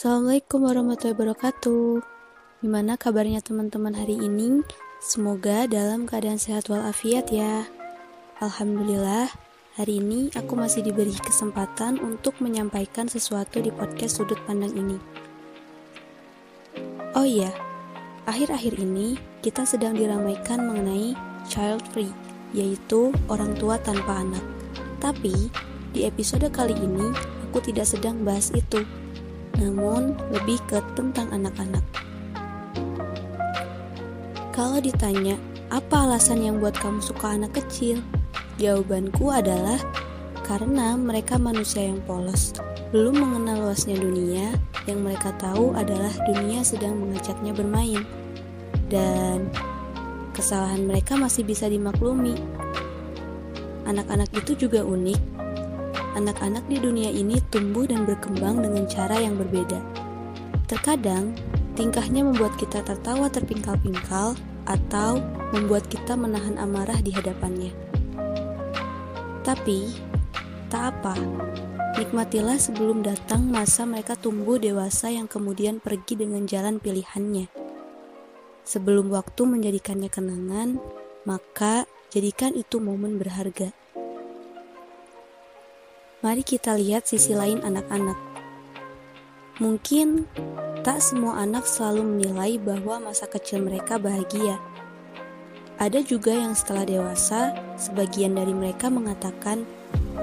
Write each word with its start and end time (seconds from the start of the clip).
Assalamualaikum 0.00 0.64
warahmatullahi 0.64 1.12
wabarakatuh. 1.12 2.00
Gimana 2.64 2.96
kabarnya 2.96 3.44
teman-teman 3.44 3.92
hari 3.92 4.16
ini? 4.16 4.64
Semoga 4.96 5.68
dalam 5.68 6.08
keadaan 6.08 6.40
sehat 6.40 6.72
walafiat 6.72 7.28
ya. 7.28 7.68
Alhamdulillah, 8.40 9.28
hari 9.76 10.00
ini 10.00 10.32
aku 10.32 10.56
masih 10.56 10.80
diberi 10.80 11.12
kesempatan 11.12 12.00
untuk 12.00 12.32
menyampaikan 12.40 13.12
sesuatu 13.12 13.60
di 13.60 13.68
podcast 13.68 14.24
sudut 14.24 14.40
pandang 14.48 14.72
ini. 14.72 14.96
Oh 17.12 17.28
iya, 17.28 17.52
akhir-akhir 18.24 18.80
ini 18.80 19.20
kita 19.44 19.68
sedang 19.68 20.00
diramaikan 20.00 20.64
mengenai 20.64 21.12
child 21.44 21.84
free, 21.92 22.08
yaitu 22.56 23.12
orang 23.28 23.52
tua 23.52 23.76
tanpa 23.76 24.24
anak. 24.24 24.44
Tapi, 24.96 25.52
di 25.92 26.08
episode 26.08 26.48
kali 26.48 26.72
ini 26.72 27.12
aku 27.52 27.60
tidak 27.60 27.84
sedang 27.84 28.24
bahas 28.24 28.48
itu 28.56 28.80
namun 29.60 30.16
lebih 30.32 30.56
ke 30.64 30.80
tentang 30.96 31.28
anak-anak. 31.28 31.84
Kalau 34.50 34.80
ditanya, 34.80 35.36
apa 35.70 36.08
alasan 36.08 36.42
yang 36.42 36.58
buat 36.58 36.74
kamu 36.74 36.98
suka 37.04 37.36
anak 37.36 37.54
kecil? 37.60 38.02
Jawabanku 38.58 39.30
adalah 39.30 39.78
karena 40.42 40.98
mereka 40.98 41.38
manusia 41.38 41.86
yang 41.86 42.02
polos, 42.08 42.56
belum 42.90 43.22
mengenal 43.22 43.70
luasnya 43.70 43.94
dunia, 43.94 44.50
yang 44.90 45.06
mereka 45.06 45.30
tahu 45.38 45.76
adalah 45.78 46.10
dunia 46.26 46.66
sedang 46.66 46.98
mengajaknya 46.98 47.54
bermain. 47.54 48.02
Dan 48.90 49.46
kesalahan 50.34 50.82
mereka 50.82 51.14
masih 51.14 51.46
bisa 51.46 51.70
dimaklumi. 51.70 52.34
Anak-anak 53.86 54.28
itu 54.34 54.66
juga 54.66 54.82
unik 54.82 55.49
anak-anak 56.16 56.64
di 56.66 56.82
dunia 56.82 57.10
ini 57.10 57.38
tumbuh 57.52 57.86
dan 57.86 58.06
berkembang 58.06 58.62
dengan 58.62 58.86
cara 58.86 59.18
yang 59.18 59.38
berbeda. 59.38 59.78
Terkadang, 60.70 61.34
tingkahnya 61.74 62.22
membuat 62.22 62.54
kita 62.58 62.82
tertawa 62.86 63.26
terpingkal-pingkal 63.30 64.38
atau 64.66 65.18
membuat 65.50 65.86
kita 65.90 66.14
menahan 66.14 66.54
amarah 66.58 66.98
di 67.02 67.10
hadapannya. 67.10 67.74
Tapi, 69.42 69.90
tak 70.70 70.94
apa. 70.94 71.14
Nikmatilah 71.98 72.56
sebelum 72.56 73.02
datang 73.02 73.50
masa 73.50 73.82
mereka 73.82 74.14
tumbuh 74.14 74.62
dewasa 74.62 75.10
yang 75.10 75.26
kemudian 75.26 75.82
pergi 75.82 76.22
dengan 76.22 76.46
jalan 76.46 76.78
pilihannya. 76.78 77.50
Sebelum 78.62 79.10
waktu 79.10 79.42
menjadikannya 79.42 80.06
kenangan, 80.06 80.78
maka 81.26 81.90
jadikan 82.14 82.54
itu 82.54 82.78
momen 82.78 83.18
berharga. 83.18 83.74
Mari 86.20 86.44
kita 86.44 86.76
lihat 86.76 87.08
sisi 87.08 87.32
lain 87.32 87.64
anak-anak. 87.64 88.20
Mungkin 89.56 90.28
tak 90.84 91.00
semua 91.00 91.40
anak 91.40 91.64
selalu 91.64 92.04
menilai 92.04 92.60
bahwa 92.60 93.08
masa 93.08 93.24
kecil 93.24 93.64
mereka 93.64 93.96
bahagia. 93.96 94.60
Ada 95.80 96.04
juga 96.04 96.36
yang 96.36 96.52
setelah 96.52 96.84
dewasa, 96.84 97.56
sebagian 97.80 98.36
dari 98.36 98.52
mereka 98.52 98.92
mengatakan, 98.92 99.64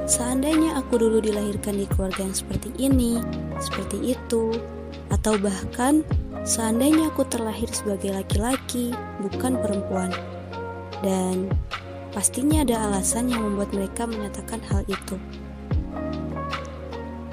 "Seandainya 0.05 0.77
aku 0.77 1.01
dulu 1.01 1.17
dilahirkan 1.17 1.81
di 1.81 1.89
keluarga 1.89 2.29
yang 2.29 2.37
seperti 2.37 2.69
ini, 2.77 3.17
seperti 3.57 4.13
itu, 4.13 4.53
atau 5.09 5.33
bahkan 5.41 6.05
seandainya 6.45 7.09
aku 7.09 7.25
terlahir 7.25 7.73
sebagai 7.73 8.13
laki-laki, 8.13 8.93
bukan 9.25 9.57
perempuan." 9.57 10.13
Dan 11.01 11.49
pastinya 12.13 12.61
ada 12.61 12.85
alasan 12.85 13.33
yang 13.33 13.41
membuat 13.41 13.73
mereka 13.73 14.05
menyatakan 14.05 14.61
hal 14.69 14.85
itu. 14.85 15.17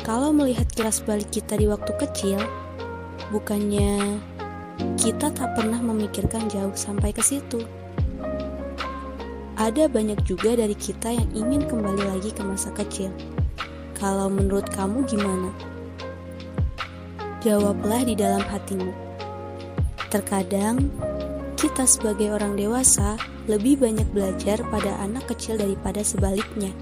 Kalau 0.05 0.37
melihat 0.37 0.69
kilas 0.69 1.01
balik 1.01 1.33
kita 1.33 1.57
di 1.57 1.65
waktu 1.65 1.97
kecil, 1.97 2.37
bukannya 3.33 4.21
kita 5.01 5.33
tak 5.33 5.57
pernah 5.57 5.81
memikirkan 5.81 6.45
jauh 6.53 6.77
sampai 6.77 7.09
ke 7.09 7.25
situ. 7.25 7.65
Ada 9.57 9.89
banyak 9.89 10.21
juga 10.29 10.61
dari 10.61 10.77
kita 10.77 11.09
yang 11.09 11.31
ingin 11.33 11.65
kembali 11.65 12.05
lagi 12.05 12.37
ke 12.37 12.45
masa 12.45 12.69
kecil. 12.77 13.09
Kalau 13.97 14.29
menurut 14.29 14.69
kamu 14.77 15.09
gimana? 15.09 15.49
Jawablah 17.41 18.05
di 18.05 18.13
dalam 18.13 18.45
hatimu. 18.45 18.93
Terkadang, 20.13 20.85
kita 21.57 21.89
sebagai 21.89 22.29
orang 22.29 22.61
dewasa 22.61 23.17
lebih 23.49 23.81
banyak 23.81 24.05
belajar 24.13 24.61
pada 24.69 25.01
anak 25.01 25.33
kecil 25.33 25.57
daripada 25.57 26.05
sebaliknya. 26.05 26.77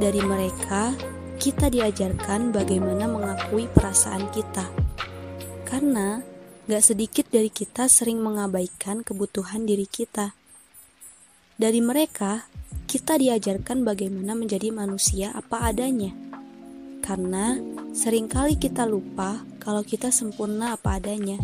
Dari 0.00 0.24
mereka, 0.24 0.96
kita 1.38 1.66
diajarkan 1.66 2.54
bagaimana 2.54 3.10
mengakui 3.10 3.66
perasaan 3.70 4.30
kita. 4.30 4.70
Karena 5.66 6.22
gak 6.70 6.84
sedikit 6.84 7.26
dari 7.28 7.50
kita 7.50 7.90
sering 7.90 8.22
mengabaikan 8.22 9.02
kebutuhan 9.02 9.66
diri 9.66 9.84
kita. 9.84 10.32
Dari 11.54 11.78
mereka, 11.82 12.46
kita 12.86 13.18
diajarkan 13.18 13.82
bagaimana 13.82 14.34
menjadi 14.38 14.70
manusia 14.70 15.34
apa 15.34 15.70
adanya. 15.70 16.14
Karena 17.02 17.58
sering 17.92 18.30
kali 18.30 18.56
kita 18.56 18.86
lupa 18.88 19.44
kalau 19.60 19.84
kita 19.84 20.08
sempurna 20.14 20.74
apa 20.78 20.98
adanya. 20.98 21.36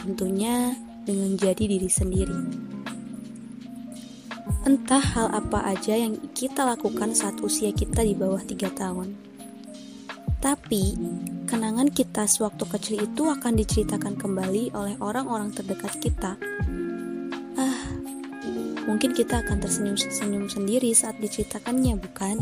Tentunya 0.00 0.74
dengan 1.04 1.36
jadi 1.36 1.64
diri 1.76 1.90
sendiri. 1.92 2.40
Entah 4.66 5.02
hal 5.02 5.32
apa 5.32 5.64
aja 5.66 5.96
yang 5.96 6.18
kita 6.34 6.66
lakukan 6.66 7.16
saat 7.16 7.40
usia 7.40 7.72
kita 7.72 8.04
di 8.04 8.12
bawah 8.12 8.42
tiga 8.44 8.68
tahun. 8.70 9.16
Tapi, 10.40 10.96
kenangan 11.44 11.92
kita 11.92 12.24
sewaktu 12.24 12.64
kecil 12.64 12.96
itu 13.04 13.28
akan 13.28 13.60
diceritakan 13.60 14.16
kembali 14.16 14.72
oleh 14.72 14.96
orang-orang 14.96 15.52
terdekat 15.52 16.00
kita. 16.00 16.40
Ah, 17.60 17.80
mungkin 18.88 19.12
kita 19.12 19.44
akan 19.44 19.60
tersenyum-senyum 19.60 20.48
sendiri 20.48 20.88
saat 20.96 21.20
diceritakannya, 21.20 22.00
bukan? 22.00 22.36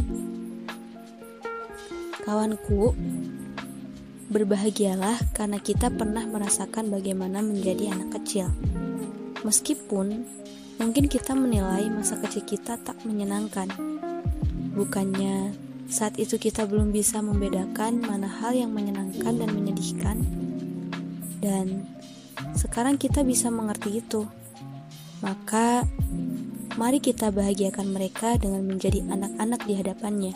Kawanku, 2.22 2.94
berbahagialah 4.28 5.16
karena 5.32 5.58
kita 5.58 5.88
pernah 5.88 6.22
merasakan 6.28 6.92
bagaimana 6.92 7.40
menjadi 7.40 7.96
anak 7.96 8.20
kecil. 8.20 8.52
Meskipun 9.42 10.28
Mungkin 10.78 11.10
kita 11.10 11.34
menilai 11.34 11.90
masa 11.90 12.14
kecil 12.22 12.46
kita 12.46 12.78
tak 12.78 13.02
menyenangkan. 13.02 13.66
Bukannya 14.78 15.50
saat 15.90 16.14
itu 16.22 16.38
kita 16.38 16.70
belum 16.70 16.94
bisa 16.94 17.18
membedakan 17.18 17.98
mana 17.98 18.30
hal 18.30 18.54
yang 18.54 18.70
menyenangkan 18.70 19.42
dan 19.42 19.50
menyedihkan. 19.50 20.22
Dan 21.42 21.82
sekarang 22.54 22.94
kita 22.94 23.26
bisa 23.26 23.50
mengerti 23.50 23.98
itu. 23.98 24.30
Maka 25.18 25.82
mari 26.78 27.02
kita 27.02 27.34
bahagiakan 27.34 27.90
mereka 27.90 28.38
dengan 28.38 28.62
menjadi 28.62 29.02
anak-anak 29.02 29.66
di 29.66 29.74
hadapannya. 29.74 30.34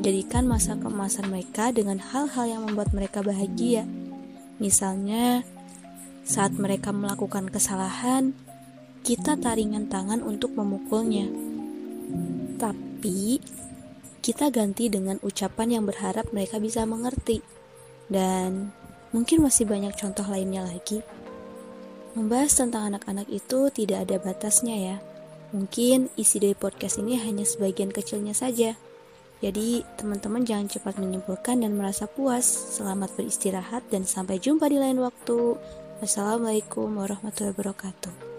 Jadikan 0.00 0.48
masa 0.48 0.80
keemasan 0.80 1.28
mereka 1.28 1.76
dengan 1.76 2.00
hal-hal 2.00 2.48
yang 2.48 2.62
membuat 2.64 2.96
mereka 2.96 3.20
bahagia. 3.20 3.84
Misalnya, 4.56 5.44
saat 6.24 6.56
mereka 6.56 6.94
melakukan 6.94 7.50
kesalahan, 7.52 8.32
kita 9.02 9.34
taringan 9.34 9.90
tangan 9.90 10.22
untuk 10.22 10.54
memukulnya. 10.54 11.26
Tapi, 12.56 13.42
kita 14.22 14.54
ganti 14.54 14.86
dengan 14.86 15.18
ucapan 15.26 15.78
yang 15.78 15.84
berharap 15.84 16.30
mereka 16.30 16.62
bisa 16.62 16.86
mengerti. 16.86 17.42
Dan 18.06 18.70
mungkin 19.10 19.42
masih 19.42 19.66
banyak 19.66 19.98
contoh 19.98 20.22
lainnya 20.30 20.62
lagi. 20.62 21.02
Membahas 22.14 22.54
tentang 22.54 22.94
anak-anak 22.94 23.26
itu 23.26 23.74
tidak 23.74 24.06
ada 24.06 24.22
batasnya 24.22 24.76
ya. 24.78 24.96
Mungkin 25.50 26.08
isi 26.14 26.38
dari 26.38 26.54
podcast 26.54 27.02
ini 27.02 27.18
hanya 27.18 27.42
sebagian 27.42 27.90
kecilnya 27.90 28.38
saja. 28.38 28.78
Jadi, 29.42 29.82
teman-teman 29.98 30.46
jangan 30.46 30.70
cepat 30.70 31.02
menyimpulkan 31.02 31.58
dan 31.58 31.74
merasa 31.74 32.06
puas. 32.06 32.46
Selamat 32.46 33.10
beristirahat 33.18 33.82
dan 33.90 34.06
sampai 34.06 34.38
jumpa 34.38 34.70
di 34.70 34.78
lain 34.78 35.02
waktu. 35.02 35.58
Wassalamualaikum 35.98 36.94
warahmatullahi 36.94 37.50
wabarakatuh. 37.50 38.31